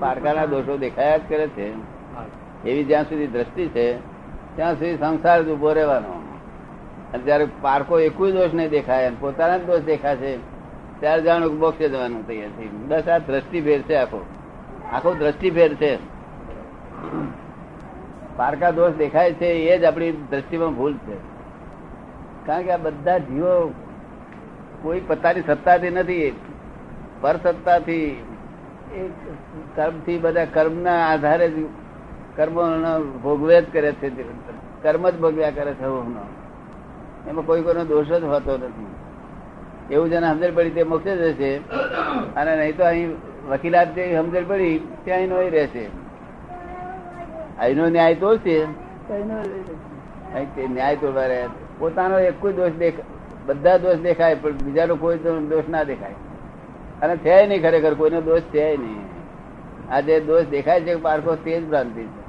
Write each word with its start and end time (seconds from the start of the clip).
પારકાના 0.00 0.46
દોષો 0.46 0.76
દેખાયા 0.76 1.16
જ 1.16 1.20
કરે 1.28 1.48
છે. 1.48 1.72
એવી 2.64 2.84
જ્યાં 2.84 3.04
સુધી 3.04 3.26
દ્રષ્ટિ 3.26 3.68
છે 3.68 3.98
ત્યાં 4.56 4.74
સુધી 4.74 4.96
સંસાર 4.96 5.42
જ 5.42 5.48
ઊભો 5.48 5.72
રહેવાનો. 5.72 6.22
અને 7.14 7.22
જયારે 7.22 7.46
પારકો 7.62 8.00
એકુય 8.00 8.32
દોષ 8.32 8.54
નહીં 8.54 8.70
દેખાય 8.70 9.06
અને 9.06 9.16
પોતાના 9.20 9.58
જ 9.58 9.66
દોષ 9.66 9.80
દેખાશે 9.80 10.36
ત્યારે 11.00 11.22
જાણું 11.22 11.58
બોક્ષે 11.58 11.88
જવાનું 11.88 12.26
તૈયાર 12.26 12.48
થઈ 12.56 12.68
બસ 12.68 13.08
આ 13.08 13.18
દ્રષ્ટિ 13.18 13.60
છે 13.60 13.94
આખો. 13.94 14.26
આખો 14.92 15.14
દ્રષ્ટિ 15.14 15.50
ભેર 15.50 15.74
છે. 15.74 15.98
પારકા 18.36 18.70
દોષ 18.70 18.92
દેખાય 18.92 19.32
છે 19.32 19.46
એ 19.46 19.78
જ 19.78 19.84
આપણી 19.84 20.12
દ્રષ્ટિમાં 20.12 20.74
ભૂલ 20.74 20.94
છે. 20.94 21.16
કારણ 22.46 22.62
કે 22.62 22.70
આ 22.70 22.76
બધા 22.76 23.18
જીવો 23.18 23.72
કોઈ 24.82 25.00
પોતાની 25.00 25.40
સત્તાથી 25.40 25.90
નથી. 25.90 26.36
પર 27.20 27.36
સત્તાથી 27.36 28.22
એ 28.94 29.08
કર્મથી 29.76 30.18
બધા 30.18 30.44
કર્મના 30.44 30.96
આધારે 31.06 31.48
જ 31.50 31.52
કર્મ 32.36 32.56
ભોગવે 33.22 33.60
જ 33.62 33.72
કરે 33.72 33.92
છે 33.92 34.08
કર્મ 34.82 35.10
જ 35.10 35.16
ભોગવ્યા 35.20 35.50
કરે 35.50 35.72
છે 35.74 35.84
હવનો. 35.84 36.24
એમાં 37.28 37.46
કોઈ 37.46 37.62
કોઈનો 37.62 37.84
દોષ 37.84 38.06
જ 38.06 38.24
હોતો 38.24 38.56
નથી. 38.56 38.86
એવું 39.94 40.10
જેને 40.10 40.26
સમજણ 40.26 40.54
પડી 40.54 40.70
તે 40.70 40.82
મોક્ષે 40.82 41.16
જશે 41.16 41.56
અને 42.36 42.56
નહીં 42.56 42.76
તો 42.76 42.84
અહીં 42.84 43.14
વકીલાત 43.50 43.94
જે 43.94 44.16
સમજણ 44.16 44.44
પડી 44.48 44.78
ત્યાં 45.04 45.18
અહીંનો 45.18 45.36
અહીં 45.36 45.50
રહેશે. 45.50 45.84
અહીંનો 47.58 47.88
ન્યાય 47.88 48.14
તો 48.14 48.36
છે 48.36 48.56
તે 50.56 50.66
ન્યાય 50.68 50.96
રહ્યા 51.02 51.48
પોતાનો 51.78 52.18
એક 52.18 52.34
કોઈ 52.40 52.52
દોષ 52.52 52.72
દેખ, 52.78 52.94
બધા 53.46 53.76
દોષ 53.76 53.96
દેખાય, 53.96 54.34
પણ 54.34 54.52
બીજાનો 54.52 54.94
કોઈ 54.96 55.18
દોષ 55.50 55.68
ના 55.68 55.82
દેખાય. 55.82 56.14
અને 57.02 57.16
છે 57.16 57.46
નહીં 57.46 57.62
ખરેખર 57.62 57.94
કોઈનો 57.94 58.20
દોષ 58.20 58.40
છે 58.40 58.76
નહીં. 58.76 59.02
આ 59.92 60.00
જે 60.00 60.20
દોષ 60.20 60.44
દેખાય 60.50 60.80
છે 60.80 60.94
પારખો 60.96 61.34
તે 61.34 61.60
જ 61.60 61.64
ભ્રાંતિ 61.68 62.04
છે. 62.04 62.22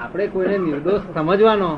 આપણે 0.00 0.26
કોઈને 0.26 0.58
નિર્દોષ 0.58 1.00
સમજવાનો 1.14 1.70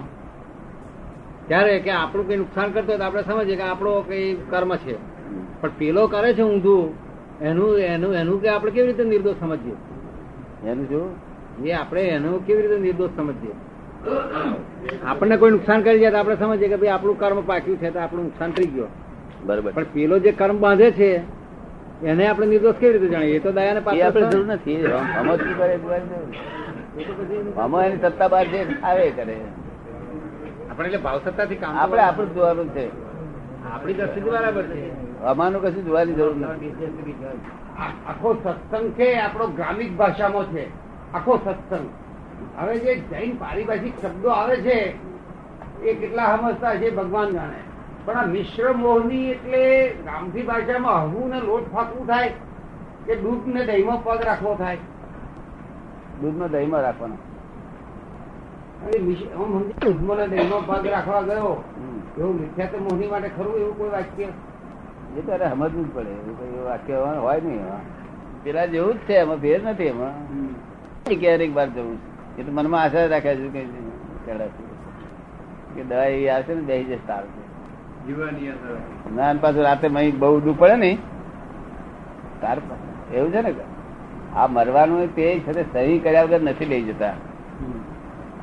ત્યારે 1.49 1.79
કે 1.79 1.91
આપણું 1.91 2.29
કઈ 2.29 2.37
નુકસાન 2.37 2.73
કરતો 2.73 2.87
હોય 2.87 2.99
તો 2.99 3.05
આપણે 3.05 3.23
સમજીએ 3.23 3.57
કે 3.57 3.63
આપણો 3.63 4.01
કઈ 4.01 4.37
કર્મ 4.51 4.77
છે. 4.77 4.95
પણ 5.61 5.71
પેલો 5.79 6.07
કરે 6.07 6.35
છે 6.35 6.43
ઊંધું 6.43 6.85
એનું 7.41 7.79
એનું 7.79 8.15
એનું 8.15 8.43
કે 8.43 8.49
આપણે 8.49 8.71
કેવી 8.71 8.87
રીતે 8.87 9.05
નિર્દોષ 9.05 9.37
સમજીએ? 9.41 9.77
એનું 10.71 10.89
શું? 10.89 11.67
એ 11.67 11.73
આપણે 11.73 12.03
એનું 12.03 12.47
કેવી 12.47 12.63
રીતે 12.63 12.79
નિર્દોષ 12.79 13.11
સમજીએ? 13.17 13.55
આપણને 15.07 15.37
કોઈ 15.37 15.51
નુકસાન 15.51 15.83
કરી 15.83 16.01
જાય 16.01 16.11
તો 16.11 16.19
આપણે 16.19 16.37
સમજીએ 16.37 16.69
કે 16.69 16.77
ભાઈ 16.77 16.89
આપણું 16.89 17.19
કર્મ 17.19 17.41
પાક્યું 17.47 17.79
છે 17.79 17.91
તો 17.91 17.99
આપણું 17.99 18.25
નુકસાન 18.25 18.51
થઈ 18.51 18.67
ગયો. 18.67 18.87
બરોબર. 19.45 19.73
પણ 19.73 19.85
પેલો 19.93 20.19
જે 20.19 20.33
કર્મ 20.33 20.59
બાંધે 20.59 20.91
છે 20.91 21.21
એને 22.07 22.27
આપણે 22.27 22.47
નિર્દોષ 22.47 22.75
કેવી 22.75 22.99
રીતે 22.99 23.09
જાણીએ? 23.09 23.37
એ 23.37 23.39
તો 23.39 23.53
દયાને 23.53 23.97
એ 23.97 24.01
આપણે 24.01 24.23
જરૂર 24.23 24.47
નથી. 24.47 24.83
સમજવું 24.83 25.59
કરે. 25.59 25.79
આમાં 27.57 27.87
એની 27.87 27.97
સત્તા 27.97 28.29
બહાર 28.29 28.47
જે 28.47 28.67
આવે 28.83 29.11
કરે. 29.11 29.37
આપણે 30.71 30.87
એટલે 30.87 30.99
ભાવ 30.99 31.21
સત્તાથી 31.25 31.57
કામ 31.57 31.77
આપણે 31.77 32.01
આપણું 32.01 32.35
જોવાનું 32.35 32.69
છે. 32.69 32.87
આપણી 33.73 33.95
દ્રષ્ટિથી 33.95 34.31
બરાબર 34.31 34.63
છે. 34.63 35.21
અમારું 35.23 35.63
કશું 35.63 35.85
જોવાની 35.85 36.13
જરૂર 36.13 36.37
નથી. 36.37 36.75
આખો 38.09 38.35
સત્સંગ 38.45 38.93
છે 38.93 39.15
આપણો 39.15 39.47
ગ્રામિક 39.47 39.97
ભાષામાં 39.97 40.45
છે. 40.45 40.67
આખો 41.15 41.37
સત્સંગ. 41.45 41.89
હવે 42.59 42.79
જે 42.79 42.95
જૈન 42.95 43.37
પારિભાષિક 43.37 44.07
શબ્દો 44.07 44.29
આવે 44.29 44.57
છે 44.57 44.95
એ 45.83 45.95
કેટલા 45.95 46.37
સમજતા 46.37 46.75
છે 46.75 46.97
ભગવાન 46.97 47.31
જાણે. 47.31 47.71
પણ 48.05 48.15
આ 48.17 48.27
મિશ્ર 48.27 48.73
મોહની 48.73 49.31
એટલે 49.31 49.89
ગામઠી 49.89 50.43
ભાષામાં 50.43 51.03
હવું 51.03 51.31
ને 51.31 51.41
લોટ 51.41 51.73
ફાકવું 51.73 52.07
થાય 52.07 52.33
કે 53.07 53.17
દૂધ 53.17 53.47
ને 53.47 53.65
દહીંમાં 53.67 54.05
પગ 54.05 54.23
રાખવો 54.25 54.55
થાય? 54.55 54.77
દૂધમાં 56.21 56.51
દહીંમાં 56.51 56.83
રાખવાનો. 56.83 57.15
હવે 58.85 58.99
મિશ- 58.99 59.35
હું 59.35 59.61
સમજી 59.61 59.93
દૂધમાં 59.93 60.17
ને 60.17 60.29
દહીંમાં 60.29 60.67
પગ 60.67 60.87
રાખવા 60.87 61.21
ગયો 61.21 61.65
એવું 62.19 62.41
મિથ્યા 62.41 62.67
તો 62.67 62.79
મોહની 62.79 63.07
માટે 63.07 63.31
ખરું 63.37 63.57
એવું 63.57 63.79
કોઈ 63.79 63.91
વાક્ય? 63.91 64.25
એ 64.25 65.21
તો 65.21 65.49
સમજવું 65.51 65.91
જ 65.91 65.95
પડે 65.95 66.11
એવું 66.11 66.39
કઈ 66.39 66.65
વાક્ય 66.65 66.95
હોય 66.95 67.41
નહીં 67.41 67.61
એમાં 67.61 68.01
પેલા 68.45 68.67
જેવું 68.67 68.95
જ 68.95 68.97
છે 68.97 69.13
એમાં 69.15 69.41
ભેર 69.41 69.63
નથી 69.63 69.85
એમાં. 69.85 70.27
ક્યારેક 71.21 71.57
વાર 71.57 71.69
જવું 71.71 71.97
છે. 71.97 72.10
એ 72.39 72.43
તો 72.43 72.53
મનમાં 72.53 72.83
આશા 72.83 73.07
રાખે 73.07 73.37
છે 73.37 73.49
કે 73.49 74.35
કે 75.77 75.83
દવા 75.83 76.05
એવી 76.05 76.29
આવશે 76.29 76.55
ને 76.55 76.63
દહી 76.63 76.85
જશે 76.85 77.17
જીવવાની 78.07 78.53
ના 79.17 79.35
પાછું 79.41 79.63
રાતે 79.63 79.89
મહી 79.89 80.11
બહુ 80.11 80.41
દુઃખ 80.41 80.59
પડે 80.59 80.77
ને 80.77 80.99
તાર 82.41 82.59
એવું 83.15 83.33
છે 83.33 83.41
ને 83.41 83.55
આ 84.37 84.47
મરવાનું 84.47 85.15
તે 85.15 85.39
છે 85.39 85.73
સહી 85.73 85.99
કર્યા 85.99 86.23
વગર 86.23 86.43
નથી 86.43 86.65
લઈ 86.65 86.83
જતા. 86.83 87.13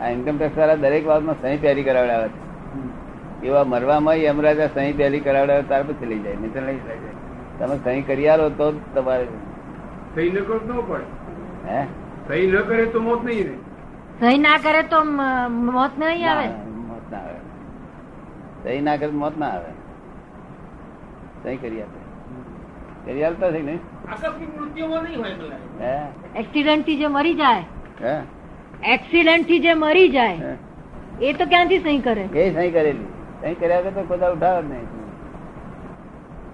આ 0.02 0.10
ઇન્કમ 0.10 0.38
ટેક્સ 0.38 0.58
વાળા 0.58 0.76
દરેક 0.76 1.08
વાતમાં 1.08 1.42
સહી 1.42 1.58
પહેરી 1.58 1.84
કરાવડાવે 1.84 2.28
છે. 2.28 3.48
એવા 3.48 3.64
મરવામાં 3.64 4.16
યમરાજા 4.16 4.68
સહી 4.68 4.94
પહેરી 4.94 5.20
કરાવડાવે 5.20 5.62
ત્યાર 5.62 5.84
પછી 5.84 6.06
લઈ 6.06 6.20
જાય 6.20 6.36
નહીં 6.36 6.66
લઈ 6.66 6.76
જાય. 6.76 6.98
તમે 7.60 7.78
સહી 7.84 8.02
કરી 8.02 8.28
આવો 8.28 8.50
તો 8.50 8.72
તમારે 8.96 9.26
સહી 10.16 10.32
ન 10.32 10.44
કરો 10.44 10.60
તો 10.60 10.82
પડે. 10.82 11.04
હે? 11.70 11.86
સહી 12.28 12.52
ન 12.52 12.62
કરે 12.62 12.86
તો 12.86 13.00
મોત 13.00 13.26
નહીં 13.26 13.44
રહે. 13.44 13.67
સહી 14.22 14.38
ના 14.38 14.58
કરે 14.66 14.84
તો 14.92 15.00
મોત 15.04 15.94
નહીં 15.98 16.30
આવે? 16.30 16.48
મોત 16.90 17.06
ના 17.12 17.20
આવે. 17.20 17.40
સહી 18.64 18.82
ના 18.88 18.98
કરે 18.98 19.10
તો 19.10 19.18
મોત 19.24 19.36
ના 19.38 19.52
આવે. 19.58 19.72
સહી 21.44 21.58
કરી 21.64 21.82
આપે. 21.82 22.00
કરી 23.06 23.24
આપતા 23.28 23.52
છે 23.56 23.62
કે 23.68 23.76
આકસ્મિક 24.14 24.52
મૃત્યુમાં 24.60 25.04
નહીં 25.04 25.20
હોય 25.20 26.00
એક્સિડન્ટથી 26.42 26.98
જે 27.02 27.08
મરી 27.18 27.36
જાય. 27.42 27.64
હે? 28.02 28.16
એક્સિડન્ટથી 28.96 29.62
જે 29.68 29.74
મરી 29.84 30.10
જાય 30.10 30.38
હે? 30.46 30.54
એ 31.22 31.34
તો 31.34 31.46
ક્યાંથી 31.54 31.82
સહી 31.86 32.02
કરે? 32.08 32.26
એ 32.34 32.50
સહી 32.56 32.72
કરેલી. 32.72 33.10
સહી 33.42 33.56
કર્યા 33.62 33.82
વગર 33.86 33.94
તો 33.98 34.04
કોઈ 34.12 34.32
ઉઠાવે 34.36 34.62
નહીં. 34.72 34.88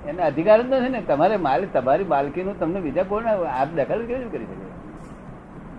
એને 0.09 0.21
અધિકાર 0.29 0.59
જ 0.61 0.67
નથી 0.67 0.93
ને. 0.97 1.01
તમારે 1.09 1.37
માલ 1.47 1.61
તમારી 1.73 2.11
માલકીનું 2.13 2.59
તમને 2.59 2.79
બીજા 2.85 3.09
કોણ 3.11 3.25
આપ 3.31 3.69
દખલ 3.77 4.01
કેવી 4.07 4.21
રીતે 4.21 4.37
કરી 4.37 4.47
શકે? 4.51 4.67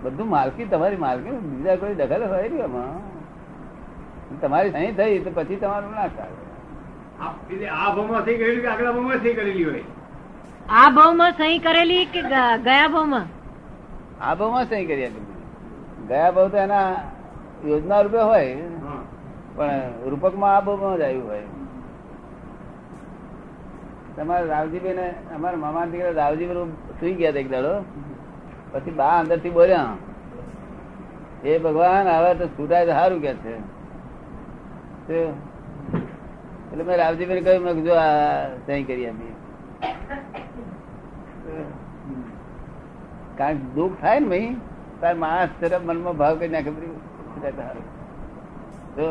બધું 0.03 0.27
માલકી 0.35 0.67
તમારી 0.73 1.01
માલકી 1.05 1.35
બીજા 1.51 1.77
કોઈ 1.81 1.95
દખલ 1.99 2.23
હોય 2.31 2.47
ને 2.53 2.57
એમાં 2.69 2.95
તમારી 4.41 4.73
સહી 4.75 4.91
થઈ 4.99 5.19
તો 5.25 5.29
પછી 5.37 5.59
તમારું 5.63 5.91
ના 5.99 6.09
ચાલે. 6.17 6.37
આ 7.21 7.89
ભાવમાં 7.95 8.23
સહી 8.25 8.37
કરેલી 8.41 8.61
કે 8.65 8.69
આગલા 8.73 8.93
ભાવમાં 8.97 9.19
સહી 9.23 9.35
કરેલી 9.39 9.65
હોય? 9.69 9.83
આ 10.79 10.87
ભાવમાં 10.97 11.33
સહી 11.39 11.59
કરેલી 11.65 12.05
કે 12.13 12.21
ગયા 12.67 12.89
ભાવમાં? 12.95 13.27
આ 14.21 14.33
ભાવમાં 14.39 14.65
સહી 14.71 14.85
કરી 14.91 15.05
આપી 15.09 15.25
ગયા 16.09 16.31
ભાવ 16.37 16.47
તો 16.55 16.57
એના 16.67 16.87
યોજના 17.69 18.01
રૂપે 18.07 18.21
હોય 18.29 18.55
પણ 19.57 19.83
રૂપકમાં 20.13 20.55
આ 20.55 20.65
ભાવમાં 20.69 20.97
જ 20.99 21.03
આવ્યું 21.09 21.27
હોય. 21.29 21.47
તમારા 24.17 24.49
રાવજીભાઈ 24.53 24.97
ને 24.99 25.07
અમારા 25.37 25.61
મામા 25.63 25.85
દીકરા 25.93 26.17
રાવજીભાઈ 26.19 26.99
સુઈ 26.99 27.15
ગયા 27.21 27.31
હતા 27.31 27.43
એક 27.45 27.49
દાડો. 27.55 27.73
પછી 28.71 28.97
બા 28.99 29.15
અંદરથી 29.21 29.55
બોલ્યા 29.57 29.95
એ 31.45 31.57
ભગવાન 31.63 32.07
હવે 32.09 32.31
તો 32.39 32.45
છૂટાય 32.55 32.93
સારું 32.99 33.19
કે 33.25 33.31
છે. 33.43 33.55
એટલે 36.71 36.83
મેં 36.83 36.95
રાવજીભાઈ 36.97 37.43
કહ્યું, 37.45 37.63
મેં 37.65 37.83
જો 37.87 37.95
સહી 38.65 38.83
કરી 38.83 39.07
આપી 39.09 39.33
કારણ 43.37 43.57
કે 43.57 43.67
દુઃખ 43.75 43.95
થાય 44.01 44.19
ને 44.19 44.27
ભાઈ, 44.31 44.49
તાર 45.01 45.13
માણસ 45.23 45.51
તરફ 45.61 45.83
મનમાં 45.89 46.15
ભાવ 46.21 46.33
કરી 46.39 46.53
નાખે 46.55 46.71
બધું 46.75 46.93
જો 48.97 49.07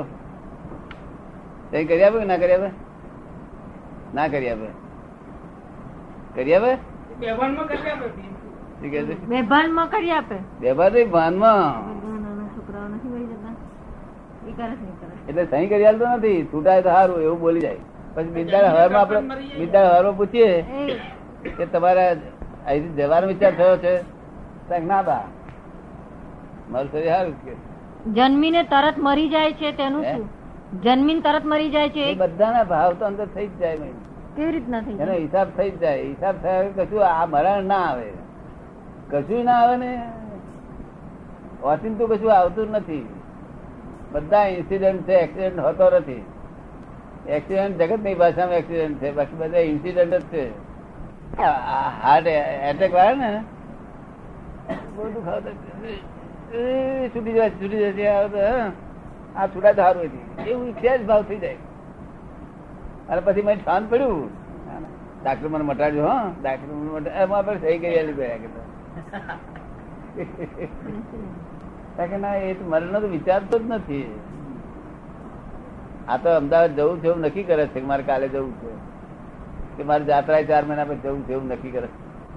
સહી 1.70 1.84
કરી 1.91 2.04
આપે 2.09 2.19
કે 2.22 2.26
ના 2.32 2.41
કરી 2.43 2.56
આપે? 2.56 2.70
ના 4.14 4.28
કરી 4.34 4.50
આપે. 4.54 4.69
કરી 6.34 6.54
આપે? 6.56 6.72
કરી 8.82 10.11
આપે. 10.11 10.37
છોકરાઓ 12.55 12.87
નથી 12.88 13.26
જતા. 13.31 13.53
એટલે 15.29 15.44
સહી 15.50 15.67
કરી 15.67 15.87
આલતો 15.87 16.05
નથી. 16.09 16.38
છૂટાય 16.53 16.82
તો 16.82 16.88
સારું 16.88 17.19
એવું 17.23 17.41
બોલી 17.41 17.61
જાય. 17.61 17.76
પછી 18.15 18.31
બિંદાળ 18.31 18.65
હવારમાં 18.65 19.00
આપણે 19.00 19.21
બિંદાળ 19.59 19.87
હવારમાં 19.87 20.17
પૂછીએ 20.17 20.50
કે 21.56 21.65
તમારા 21.67 22.11
અહીંથી 22.67 23.03
જવાનો 23.03 23.26
વિચાર 23.26 23.53
થયો 23.53 23.76
છે? 23.76 23.94
ના 24.87 25.03
બા. 25.03 25.25
મારું 26.71 26.91
શરીર 26.93 27.09
સારું 27.09 27.35
કે 27.44 27.53
જન્મીને 28.12 28.62
તરત 28.62 28.94
મરી 28.99 29.29
જાય 29.29 29.53
છે 29.53 29.73
તેનું? 29.73 30.03
શું? 30.03 30.29
જન્મીને 30.82 31.21
તરત 31.21 31.44
મરી 31.44 31.71
જાય 31.71 31.88
છે 31.88 32.00
એ 32.00 32.12
એ 32.12 32.15
બધાના 32.15 32.65
ભાવ 32.65 32.93
તો 32.93 33.05
અંદર 33.06 33.26
થઈ 33.35 33.47
જ 33.47 33.59
જાય 33.61 33.76
કેવી 34.37 34.53
રીતના 34.53 34.81
થઈ 34.81 34.97
એનો 35.00 35.12
હિસાબ 35.12 35.49
થઈ 35.56 35.71
જ 35.71 35.79
જાય. 35.79 36.03
હિસાબ 36.03 36.35
થયા 36.43 36.62
કશું 36.62 37.03
આ 37.06 37.26
મરણ 37.26 37.65
ના 37.65 37.81
આવે. 37.91 38.09
કશું 39.10 39.44
ના 39.44 39.52
આવે 39.52 39.76
ને? 39.76 39.92
ઓચિંતું 41.62 42.08
તો 42.08 42.14
કશું 42.14 42.32
આવતું 42.32 42.70
નથી. 42.70 43.08
બધા 44.12 44.46
ઇન્સિડન્ટ 44.46 45.02
છે 45.02 45.12
એક્સિડન્ટ 45.12 45.58
હોતો 45.58 45.90
નથી. 45.90 46.24
એક્સિડન્ટ 47.28 47.82
જગતની 47.82 48.14
ભાષામાં 48.14 48.54
એક્સિડન્ટ 48.54 48.98
છે, 48.98 49.12
બાકી 49.12 49.36
બધા 49.36 49.58
ઇન્સિડન્ટ 49.58 50.14
જ 50.14 50.22
છે. 50.22 50.46
હાર્ટ 52.02 52.26
એટેક 52.26 52.94
વાળે 52.94 53.14
ને, 53.14 53.42
બહુ 54.96 55.10
દુખાવતો 55.10 55.50
છૂટી 57.08 57.32
જાય, 57.32 57.50
છૂટી 57.50 57.78
જશે 57.78 58.08
આ 58.08 59.46
છૂટા 59.46 59.72
સારું 59.72 60.02
હતી 60.02 60.50
એવું 60.50 60.72
છે 60.72 60.98
જ 60.98 61.06
ભાવ 61.06 61.22
થઈ 61.22 61.38
જાય. 61.38 61.56
અને 63.08 63.20
પછી 63.20 63.42
મેં 63.42 63.64
શાંત 63.64 63.90
પડ્યું. 63.90 64.28
ડાક્ટર 65.24 65.48
મને 65.48 65.64
મટાડ્યું, 65.64 66.06
હા. 66.08 66.30
ડાક્ટર 66.42 66.72
મને 66.72 66.90
મટાડ્યું. 66.90 67.22
એમાં 67.22 67.38
આપણે 67.38 67.60
સહી 67.60 67.78
કરી 67.78 67.98
આલી 67.98 68.12
ના, 72.20 72.35
એ 72.35 72.55
મરણનો 72.62 73.00
તો 73.00 73.08
વિચારતો 73.08 73.58
જ 73.58 73.62
નથી. 73.67 74.20
આ 76.08 76.17
તો 76.17 76.37
અમદાવાદ 76.37 76.76
જવું 76.76 77.00
છે 77.00 77.06
એવું 77.06 77.20
નક્કી 77.20 77.43
કરે 77.43 77.67
છે 77.67 77.81
મારે 77.81 78.02
કાલે 78.02 78.29
જવું 78.29 78.55
છે. 78.55 78.94
કે 79.76 79.82
મારે 79.82 80.05
જાત્રા 80.05 80.43
ચાર 80.43 80.64
મહિના 80.64 80.85
પછી 80.85 80.96
જવું 80.96 81.25
છે 81.25 81.32
એવું 81.32 81.49
નક્કી 81.49 81.70
કરે. 81.70 81.88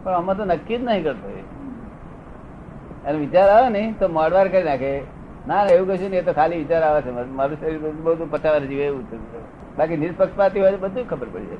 પણ 0.03 0.11
આમાં 0.11 0.37
તો 0.37 0.45
નક્કી 0.45 0.77
જ 0.77 0.83
નહીં 0.83 1.03
કરતો 1.03 1.29
એ. 1.29 1.41
અને 3.09 3.17
વિચાર 3.17 3.49
આવે 3.49 3.69
ને, 3.69 3.95
તો 3.99 4.07
મોડવાર 4.07 4.47
કરી 4.47 4.63
નાખે. 4.63 5.01
ના 5.47 5.63
એવું 5.63 5.87
કશું 5.87 6.09
ને 6.09 6.17
એ 6.17 6.21
તો 6.21 6.33
ખાલી 6.33 6.57
વિચાર 6.57 6.83
આવે 6.83 7.01
છે. 7.01 7.11
મારું- 7.11 7.59
શરીર 7.59 7.79
બધું 7.79 8.31
પચાવર 8.31 8.59
જીવે 8.59 8.85
એવું 8.85 9.03
છે. 9.03 9.17
બાકી 9.77 9.97
નિષ્પક્ષપાતી 9.97 10.59
હોય 10.59 10.71
તો 10.71 10.77
બધું 10.77 11.09
ખબર 11.09 11.27
પડી 11.29 11.45
જાય. 11.45 11.57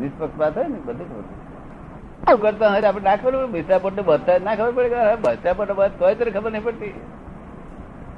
નિષ્પક્ષપાત 0.00 0.56
હોય 0.56 0.68
ને, 0.68 0.76
બધું 0.84 1.12
ખબર 1.12 1.20
પડી 1.20 1.51
કરતા 2.26 2.68
હોય? 2.70 2.80
તો 2.80 2.86
આપણે 2.88 3.04
ના 3.04 3.16
ખબર 3.16 3.32
પડે 3.32 3.46
બિસ્તરા 3.46 3.78
બધા 3.78 4.38
ના 4.38 4.54
ખબર 4.54 4.72
પડે 4.72 4.88
બિસ્તરા 4.88 5.52
બધા 5.52 5.88
તોય 5.88 6.14
તને 6.14 6.30
ખબર 6.30 6.52
નહીં 6.52 6.64
પડતી. 6.64 6.92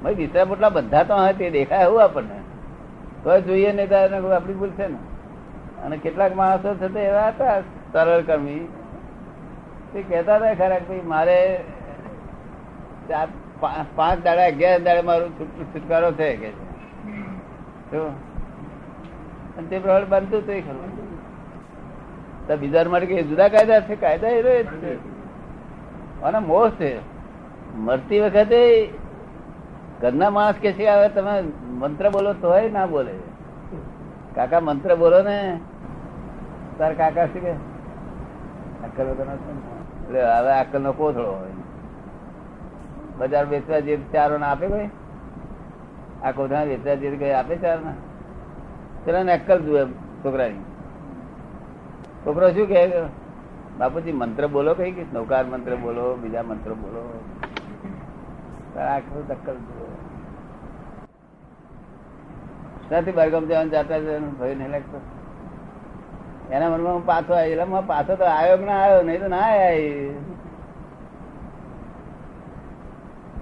ભાઈ 0.02 0.14
બિસ્તરા 0.14 0.44
પોટલા 0.44 0.68
બધા 0.68 1.02
તો 1.02 1.14
હોય 1.16 1.32
તે 1.32 1.50
દેખાય 1.50 1.84
એવું 1.84 2.02
આપણને. 2.02 2.38
તોય 3.24 3.40
જોઈએ 3.40 3.72
ને 3.72 3.86
તો 3.86 3.94
એને 3.94 4.34
આપણી 4.34 4.54
ભૂલ 4.54 4.70
છે 4.70 4.86
ને. 4.86 4.98
અને 5.84 5.96
કેટલાક 5.96 6.36
માણસો 6.36 6.74
છે 6.74 6.88
તે 6.88 7.00
એવા 7.00 7.28
હતા, 7.28 7.60
સરળ 7.92 8.22
કર્મી 8.22 8.68
તે 9.92 10.02
કહેતા 10.02 10.36
હતા 10.36 10.54
ખરા 10.54 10.78
ભાઈ, 10.88 11.00
મારે 11.04 11.64
ચાર 13.08 13.28
પાંચ 13.96 14.22
દાડા, 14.24 14.46
અગિયાર 14.46 14.82
દાડે 14.82 15.02
મારું 15.02 15.30
છુટકારો 15.74 16.12
છે 16.12 16.36
કે 16.36 16.50
છે. 16.50 16.64
તે 19.70 19.78
પ્રમાણે 19.78 20.04
બનતું 20.04 20.46
તો 20.46 20.52
ખરું. 20.60 21.03
તો 22.48 22.56
બીજા 22.56 22.84
માટે 22.84 23.06
કે 23.06 23.22
જુદા 23.22 23.48
કાયદા 23.48 23.80
છે, 23.80 23.96
કાયદા 23.96 24.28
એ 24.28 24.64
છે. 24.64 24.94
અને 26.22 26.38
મોહ 26.38 26.70
છે. 26.70 26.98
મરતી 27.76 28.20
વખતે 28.20 28.88
ઘરના 30.00 30.30
માણસ 30.30 30.54
કે 30.54 30.72
છે, 30.72 30.86
હવે 30.86 31.08
તમે 31.08 31.42
મંત્ર 31.66 32.10
બોલો 32.10 32.32
તોય 32.32 32.70
ના 32.70 32.86
બોલે. 32.86 33.14
કાકા 34.34 34.60
મંત્ર 34.60 34.94
બોલો 34.94 35.22
ને, 35.22 35.60
તાર 36.78 36.94
કાકા 36.94 37.26
શું 37.26 37.42
કે? 37.42 37.50
અક્કલ 38.84 39.02
એટલે 39.02 40.22
હવે 40.22 40.52
અક્કલ 40.60 40.82
નો 40.82 40.92
કોથળો 40.92 41.32
હોય. 41.32 41.50
બજાર 43.18 43.46
વેચવા 43.46 43.78
જે 43.78 43.98
ચારો 44.12 44.38
ને 44.38 44.46
આપે 44.46 44.68
કોઈ? 44.68 44.88
આ 46.22 46.30
કોથળા 46.30 46.64
વેચવા 46.64 46.94
જે 46.94 47.10
કઈ 47.10 47.30
આપે 47.30 47.56
ચાર 47.56 47.78
ને? 47.78 47.92
પેલા 49.04 49.22
ને 49.22 49.32
અક્કલ 49.32 49.58
જુએ 49.60 49.84
છોકરાની. 50.24 50.73
છોકરો 52.24 52.52
શું 52.52 52.66
કે 52.68 52.80
બાપુજી, 53.78 54.12
મંત્ર 54.12 54.46
બોલો, 54.46 54.74
કઈ 54.74 54.92
કઈ 54.92 55.06
નૌકાર 55.12 55.44
મંત્ર 55.44 55.74
બોલો, 55.76 56.16
બીજા 56.16 56.42
મંત્ર 56.42 56.72
બોલો. 56.72 57.02
આખું 58.80 59.22
બારગામ 63.14 63.44
જવાનું 63.46 63.70
જાતા 63.70 63.98
ભય 64.40 64.54
નહીં 64.54 64.70
લાગતો? 64.70 65.00
એના 66.50 66.70
મનમાં 66.70 66.94
હું 66.94 67.06
પાછો 67.06 67.34
આવ્યો. 67.34 67.52
એટલે 67.52 67.86
પાછો 67.86 68.16
તો 68.16 68.24
આવ્યો 68.24 68.56
કે 68.56 68.64
ના 68.64 68.78
આવ્યો? 68.84 69.02
નહીં 69.02 69.20
તો 69.20 69.28
ના 69.28 69.36
આવ્યો 69.36 70.14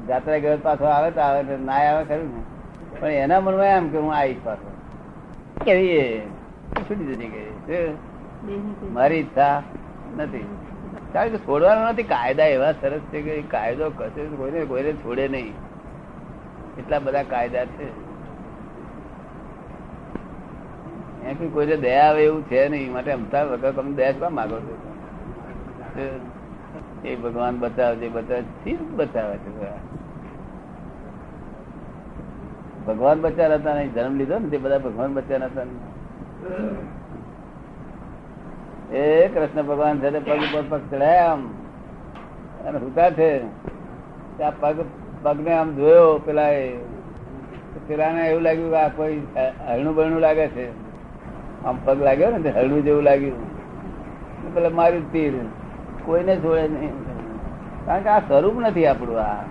જાત્રા 0.08 0.38
ગયો 0.38 0.58
પાછો 0.62 0.84
આવે 0.84 1.10
તો 1.10 1.20
આવે, 1.20 1.42
તો 1.42 1.56
ના 1.64 1.72
આવે 1.72 2.04
ખરું 2.04 2.28
ને. 2.36 2.42
પણ 3.00 3.06
એના 3.06 3.40
મનમાં 3.40 3.66
એમ 3.66 3.88
કે 3.88 3.98
હું 3.98 4.14
આવીશ 4.14 4.36
પાછો. 4.44 4.70
કેવી 5.64 6.22
છૂટી 6.80 7.06
જતી 7.06 7.26
ગઈ 7.26 7.94
મારી 8.90 9.16
ઈચ્છા 9.16 9.62
નથી. 10.16 10.46
કારણ 11.12 11.28
કે 11.28 11.38
છોડવાનો 11.38 11.88
નથી 11.88 12.02
કાયદા 12.02 12.44
એવા 12.44 12.72
સરસ 12.72 13.00
છે 13.00 13.22
કે 13.22 13.42
કાયદો 13.42 13.90
કશે 13.90 14.24
કોઈને 14.24 14.64
કોઈને 14.64 14.92
છોડે 14.92 15.28
નહીં. 15.28 15.54
એટલા 16.78 16.98
બધા 16.98 17.22
કાયદા 17.22 17.64
છે. 17.64 17.86
કે 21.34 21.48
કોઈને 21.48 21.76
દયા 21.76 22.08
આવે 22.08 22.24
એવું 22.24 22.42
છે 22.42 22.68
નહીં. 22.68 22.92
માટે 22.92 23.12
અમતા 23.12 23.44
વગર 23.44 23.70
તમે 23.70 23.92
દયા 23.92 24.12
શું 24.12 24.34
માગો 24.34 24.58
છો? 24.58 24.78
એ 27.04 27.16
ભગવાન 27.16 27.58
બચાવે 27.58 27.96
છે 27.96 28.08
બધા 28.08 29.36
છે. 29.36 29.66
ભગવાન 32.86 33.20
બચાર 33.20 33.54
હતા 33.54 33.74
નહીં. 33.74 33.92
જન્મ 33.92 34.16
લીધો 34.16 34.38
ને 34.38 34.48
તે 34.48 34.58
બધા 34.58 34.78
ભગવાન 34.78 35.14
બચાર 35.14 35.44
હતા 35.44 35.62
એ 38.92 39.28
કૃષ્ણ 39.28 39.62
ભગવાન 39.62 39.98
છે 39.98 40.10
પગ 40.10 40.36
ઉપર 40.36 40.62
પગ 40.68 40.80
ચડાયા 40.90 41.32
આમ. 41.32 41.46
અને 42.66 42.78
હુતા 42.78 43.10
છે. 43.10 43.38
ત્યાં 44.36 44.60
પગ, 44.60 44.84
પગને 45.22 45.52
આમ 45.52 45.74
જોયો, 45.74 46.18
પેલા 46.18 46.48
એ 46.48 46.76
પેલાને 47.86 48.28
એવું 48.28 48.42
લાગ્યું 48.42 48.70
કે 48.70 48.76
આ 48.76 48.88
કોઈ 48.88 49.20
હરણું 49.68 49.94
બરણું 49.94 50.20
લાગે 50.20 50.46
છે. 50.48 50.70
આમ 51.64 51.78
પગ 51.84 52.02
લાગ્યો 52.02 52.30
ને 52.30 52.50
હળણું 52.50 52.82
જેવું 52.82 53.02
લાગ્યું. 53.02 53.52
પેલા 54.54 54.68
માર્યું 54.70 55.12
તીર 55.12 55.32
કોઈને 56.04 56.36
જોડે 56.36 56.68
નહીં. 56.68 56.92
કારણ 57.86 58.02
કે 58.02 58.08
આ 58.08 58.18
સ્વરૂપ 58.18 58.60
નથી 58.60 58.86
આપણું, 58.86 59.20
આ. 59.20 59.44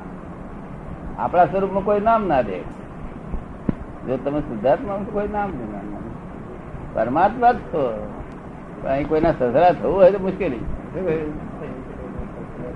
આપણા 1.18 1.46
સ્વરૂપમાં 1.46 1.84
કોઈ 1.84 2.00
નામ 2.00 2.28
ના 2.28 2.42
દે. 2.42 2.60
જો 4.08 4.18
તમે 4.18 4.40
શુદ્ધાત્મા 4.40 5.00
કોઈ 5.12 5.28
નામ 5.28 5.52
દે 5.52 5.72
ના 5.72 5.80
પરમાત્મા 6.94 7.52
જ 7.52 7.56
છો. 7.56 8.14
અહીં 8.88 9.08
કોઈના 9.08 9.32
સસરા 9.32 9.72
થવું 9.72 9.96
હોય 9.96 10.12
તો 10.12 10.20
મુશ્કેલી. 10.20 10.60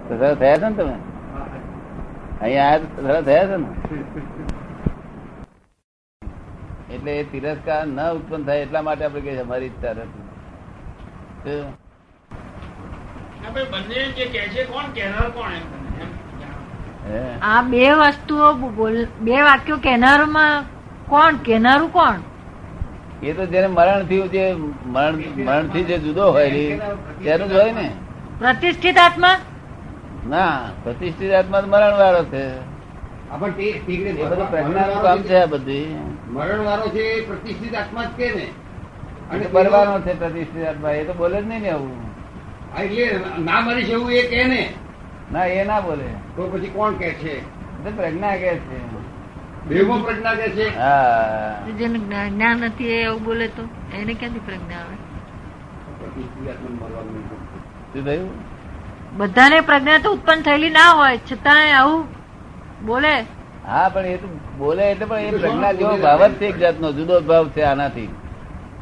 સસરા 0.10 0.34
થયા 0.34 0.58
છે 0.58 0.70
ને 0.70 0.76
તમે? 0.76 0.94
અહીંયા 2.42 2.66
આયા 2.66 2.78
તો 2.78 3.02
સસરા 3.02 3.22
થયા 3.22 3.48
છે 3.48 3.58
ને? 3.58 3.68
એટલે 6.96 7.20
એ 7.20 7.24
તિરસ્કાર 7.24 7.88
ન 7.88 8.12
ઉત્પન્ન 8.12 8.44
થાય 8.44 8.62
એટલા 8.62 8.82
માટે 8.82 9.06
આપણે 9.06 9.22
કહીએ 9.22 9.38
અમારી 9.38 9.66
ઈચ્છા 9.66 9.90
નથી. 9.90 10.22
બંને 13.72 14.12
જે 14.12 14.26
કહે 14.26 14.48
છે 14.48 14.64
કોણ? 14.64 14.84
કહેનાર 14.84 15.30
કોણ 15.30 15.50
એમ? 15.50 15.86
એમ 17.16 17.40
આ 17.42 17.62
બે 17.62 17.92
વસ્તુઓ 17.94 18.54
બોલ- 18.54 19.08
બે 19.20 19.42
વાક્યો 19.42 19.78
કેનારમાં 19.78 20.64
કોણ? 21.06 21.36
કેનારું 21.36 21.94
કોણ? 21.94 22.14
એ 23.26 23.34
તો 23.34 23.46
જેને 23.46 23.68
મરણ 23.68 24.04
થયું 24.04 24.32
જે 24.32 24.56
મરણ 24.86 25.16
મરણથી 25.46 25.84
જે 25.84 25.98
જુદો 25.98 26.32
હોય 26.32 26.50
તેનું 27.24 27.50
જ 27.50 27.54
હોય 27.54 27.72
ને? 27.72 27.92
પ્રતિષ્ઠિત 28.40 28.98
આત્મા? 28.98 29.36
ના 30.30 30.70
પ્રતિષ્ઠિત 30.84 31.32
આત્મા 31.32 31.62
તો 31.62 31.68
મરણ 31.68 31.98
વાળો 31.98 32.24
છે. 32.24 32.50
કામ 35.02 35.42
આ 35.42 35.46
બધું. 35.46 35.96
મરણ 36.34 36.60
વાળો 36.60 36.88
પ્રતિષ્ઠિત 37.28 37.76
આત્મા 37.76 38.04
જ 38.04 38.08
કે 38.18 38.32
ને? 38.36 38.48
અને 39.32 39.46
પરવાનો 39.46 40.00
છે 40.00 40.20
પ્રતિષ્ઠિત 40.20 40.68
આત્મા 40.68 40.90
એ 40.90 41.04
તો 41.04 41.14
બોલે 41.14 41.42
જ 41.42 41.46
નહીં 41.46 41.62
ને 41.62 41.70
આવું 41.70 41.92
એટલે 42.80 43.20
ના 43.44 43.62
મરીશ 43.62 43.90
એવું 43.90 44.12
એ 44.12 44.22
કે 44.22 44.44
ને? 44.44 44.74
ના 45.32 45.46
એ 45.46 45.64
ના 45.64 45.82
બોલે. 45.82 46.10
તો 46.36 46.50
પછી 46.54 46.68
કોણ 46.68 46.94
કે 46.94 47.10
છે? 47.10 47.42
પ્રજ્ઞા 47.98 48.36
કે 48.36 48.56
છે. 48.58 48.95
દેવમાં 49.70 50.02
પ્રજ્ઞા 50.04 50.36
કે 50.36 50.48
છે? 50.56 50.66
જેને 51.78 52.00
જ્ઞાન 52.00 52.58
નથી 52.58 52.92
એવું 52.92 53.24
બોલે 53.24 53.48
તો 53.48 53.64
એને 54.00 54.14
ક્યાંથી 54.14 54.40
પ્રજ્ઞા 54.40 54.82
આવે? 54.82 54.96
બધાને 59.18 59.62
પ્રજ્ઞા 59.62 60.00
તો 60.00 60.12
ઉત્પન્ન 60.12 60.42
થયેલી 60.42 60.70
ના 60.70 60.90
હોય 60.90 61.18
છતાં 61.18 61.64
આવું 61.78 62.04
બોલે. 62.86 63.16
હા 63.68 63.90
પણ 63.90 64.06
એ 64.06 64.18
તો 64.18 64.28
બોલે 64.58 64.84
એટલે 64.92 65.06
પણ 65.06 65.20
એ 65.20 65.32
પ્રજ્ઞા 65.32 65.74
જેવો 65.74 65.96
ભાવ 65.98 66.22
જ 66.28 66.34
છે 66.34 66.46
એક 66.48 66.58
જાતનો 66.58 66.92
જુદો 66.92 67.22
ભાવ 67.22 67.50
છે 67.50 67.62
આનાથી. 67.64 68.10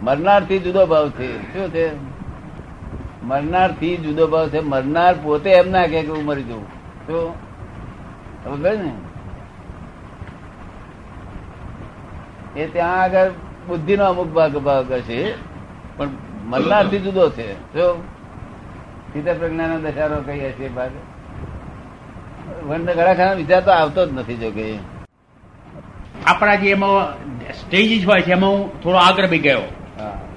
મરનારથી 0.04 0.60
જુદો 0.60 0.86
ભાવ 0.86 1.10
છે. 1.10 1.30
શું 1.54 1.72
છે? 1.72 1.86
મરનારથી 3.24 3.96
જુદો 3.98 4.28
ભાવ 4.28 4.50
છે. 4.50 4.60
મરનાર 4.62 5.16
પોતે 5.24 5.50
એમ 5.50 5.70
ના 5.70 5.88
કે 5.88 6.06
હું 6.08 6.24
મરી 6.26 6.44
જવું 6.44 6.66
શું? 7.08 7.34
સમજ 8.44 8.66
ને? 8.84 8.92
એ 12.58 12.68
ત્યાં 12.68 13.02
આગળ 13.02 13.30
બુદ્ધિ 13.68 13.98
નો 13.98 14.06
અમુક 14.06 14.28
ભાગ 14.28 14.58
ભાગ 14.58 14.92
હશે 14.92 15.34
પણ 15.98 16.10
મરનારથી 16.46 17.00
જુદો 17.00 17.30
છે. 17.30 17.54
જો 17.54 18.04
સીધા 19.14 19.34
પ્રજ્ઞા 19.34 19.68
નો 19.68 19.80
દશારો 19.80 20.16
કહીએ 20.16 20.52
છીએ 20.52 20.70
ભાગ. 20.70 20.92
વંડ 22.68 22.90
ઘણા 22.90 23.14
ખરા 23.14 23.34
વિચાર 23.34 23.62
તો 23.62 23.72
આવતો 23.72 24.06
જ 24.06 24.14
નથી 24.14 24.36
જો 24.36 24.52
કે. 24.52 24.80
આપણા 26.26 26.56
જે 26.56 26.70
એમાં 26.70 27.14
સ્ટેજીસ 27.54 28.08
હોય 28.08 28.22
છે 28.22 28.32
એમાં 28.32 28.50
હું 28.50 28.82
થોડો 28.82 28.98
આગળ 28.98 29.28
બી 29.28 29.38
ગયો. 29.38 29.62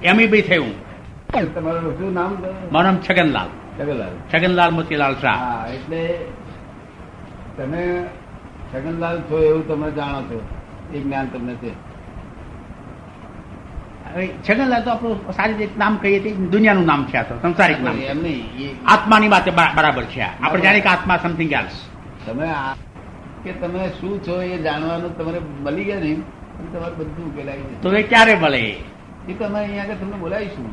એમ 0.03 0.17
બી 0.31 0.41
થયું. 0.41 0.73
તમારું 1.55 1.97
શું 1.97 2.13
નામ? 2.13 2.37
મારું 2.71 2.83
નામ 2.83 2.97
છગનલાલ. 2.97 3.49
છગનલાલ. 3.79 4.13
છગનલાલ 4.33 4.71
મોતીલાલ 4.71 5.13
શાહ. 5.13 5.67
એટલે 5.73 6.17
તમે 7.57 8.05
છગનલાલ 8.73 9.21
છો 9.21 9.39
એવું 9.39 9.67
તમે 9.67 9.91
જાણો 9.91 10.21
છો. 10.21 10.41
એ 10.93 10.99
જ્ઞાન 10.99 11.27
તમને 11.27 11.55
છે. 11.55 11.86
હવે 14.17 14.25
છગનલાલ 14.43 14.83
તો 14.83 14.89
આપણું 14.91 15.19
સારી 15.31 15.57
રીતે 15.57 15.77
નામ 15.77 15.97
કહીએ 15.99 16.19
તે 16.19 16.29
દુનિયાનું 16.51 16.85
નામ 16.85 17.05
છે 17.05 17.17
આ 17.17 17.23
તો 17.23 17.35
સંસારિક 17.43 17.79
નામ 17.81 17.95
એમ 18.05 18.21
નહીં 18.23 18.75
આત્માની 18.85 19.29
વાત 19.29 19.47
બરાબર 19.77 20.05
છે 20.07 20.21
આપણે 20.21 20.63
જાણીએ 20.63 20.81
કે 20.81 20.89
આત્મા 20.89 21.17
સમથિંગ 21.19 21.51
એલ્સ 21.53 21.75
તમે 22.25 22.47
આ 22.55 22.73
કે 23.43 23.51
તમે 23.53 23.83
શું 23.99 24.19
છો 24.21 24.41
એ 24.41 24.57
જાણવાનું 24.63 25.13
તમારે 25.13 25.39
મળી 25.63 25.85
ગયા 25.85 26.01
ને 26.01 26.13
તમારે 26.71 26.95
બધું 26.99 27.25
ઉકેલાઈ 27.29 27.81
તો 27.81 27.93
એ 27.93 28.03
ક્યારે 28.03 28.35
મળે? 28.35 28.61
એ 29.27 29.33
તમે 29.33 29.59
અહીંયા 29.59 29.85
આગળ 29.85 29.99
તમને 30.01 30.17
બોલાવીશું. 30.17 30.65